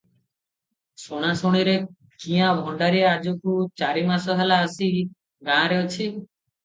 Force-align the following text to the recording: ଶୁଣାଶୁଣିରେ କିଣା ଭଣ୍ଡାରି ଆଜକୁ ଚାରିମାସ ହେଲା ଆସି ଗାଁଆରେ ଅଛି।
ଶୁଣାଶୁଣିରେ 1.01 1.75
କିଣା 2.23 2.47
ଭଣ୍ଡାରି 2.61 3.05
ଆଜକୁ 3.11 3.59
ଚାରିମାସ 3.83 4.39
ହେଲା 4.41 4.59
ଆସି 4.69 4.89
ଗାଁଆରେ 5.51 5.83
ଅଛି। 5.85 6.13